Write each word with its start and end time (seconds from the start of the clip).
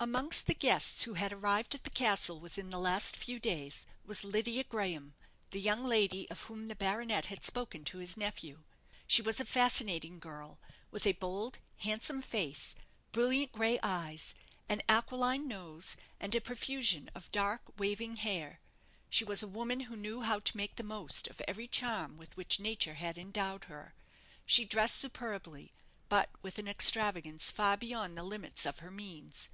Amongst 0.00 0.46
the 0.46 0.54
guests 0.54 1.04
who 1.04 1.14
had 1.14 1.32
arrived 1.32 1.74
at 1.74 1.84
the 1.84 1.88
castle 1.88 2.38
within 2.38 2.68
the 2.68 2.80
last 2.80 3.16
few 3.16 3.38
days 3.40 3.86
was 4.04 4.22
Lydia 4.22 4.62
Graham, 4.62 5.14
the 5.50 5.60
young 5.60 5.82
lady 5.82 6.28
of 6.30 6.42
whom 6.42 6.68
the 6.68 6.74
baronet 6.74 7.26
had 7.26 7.42
spoken 7.42 7.84
to 7.84 7.98
his 7.98 8.14
nephew. 8.14 8.64
She 9.06 9.22
was 9.22 9.40
a 9.40 9.46
fascinating 9.46 10.18
girl, 10.18 10.58
with 10.90 11.06
a 11.06 11.12
bold, 11.12 11.58
handsome 11.78 12.20
face, 12.20 12.74
brilliant 13.12 13.52
gray 13.52 13.78
eyes, 13.82 14.34
an 14.68 14.82
aquiline 14.90 15.48
nose, 15.48 15.96
and 16.20 16.34
a 16.34 16.40
profusion 16.40 17.08
of 17.14 17.32
dark, 17.32 17.62
waving 17.78 18.16
hair. 18.16 18.60
She 19.08 19.24
was 19.24 19.42
a 19.42 19.48
woman 19.48 19.80
who 19.82 19.96
knew 19.96 20.20
how 20.20 20.40
to 20.40 20.56
make 20.56 20.74
the 20.76 20.82
most 20.82 21.28
of 21.28 21.40
every 21.48 21.68
charm 21.68 22.18
with 22.18 22.36
which 22.36 22.60
nature 22.60 22.94
had 22.94 23.16
endowed 23.16 23.66
her. 23.66 23.94
She 24.44 24.66
dressed 24.66 24.96
superbly; 24.96 25.72
but 26.10 26.28
with 26.42 26.58
an 26.58 26.68
extravagance 26.68 27.50
far 27.50 27.78
beyond 27.78 28.18
the 28.18 28.22
limits 28.22 28.66
of 28.66 28.80
her 28.80 28.90
means. 28.90 29.48